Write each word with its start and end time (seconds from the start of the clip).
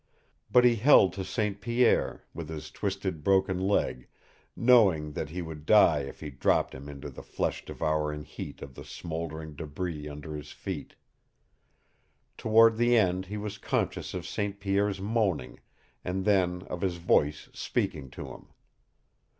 But 0.51 0.65
he 0.65 0.77
held 0.77 1.13
to 1.13 1.23
St. 1.23 1.61
Pierre, 1.61 2.23
with 2.33 2.49
his 2.49 2.71
twisted, 2.71 3.23
broken 3.23 3.59
leg, 3.59 4.07
knowing 4.55 5.11
that 5.11 5.29
he 5.29 5.43
would 5.43 5.63
die 5.63 5.99
if 5.99 6.21
he 6.21 6.31
dropped 6.31 6.73
him 6.73 6.89
into 6.89 7.11
the 7.11 7.21
flesh 7.21 7.63
devouring 7.63 8.23
heat 8.23 8.63
of 8.63 8.73
the 8.73 8.83
smoldering 8.83 9.53
debris 9.55 10.09
under 10.09 10.33
his 10.35 10.51
feet. 10.51 10.95
Toward 12.35 12.77
the 12.77 12.97
end 12.97 13.27
he 13.27 13.37
was 13.37 13.59
conscious 13.59 14.15
of 14.15 14.25
St. 14.25 14.59
Pierre's 14.59 14.99
moaning, 14.99 15.59
and 16.03 16.25
then 16.25 16.63
of 16.63 16.81
his 16.81 16.95
voice 16.97 17.49
speaking 17.53 18.09
to 18.09 18.25
him. 18.33 18.47